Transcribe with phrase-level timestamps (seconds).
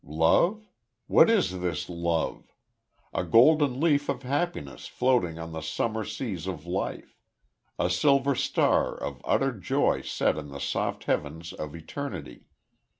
[0.03, 0.65] Love?
[1.05, 2.51] What is this love?
[3.13, 7.19] A golden leaf of happiness floating on the summer seas of life.
[7.77, 12.47] A silver star of utter joy set in the soft heavens of eternity.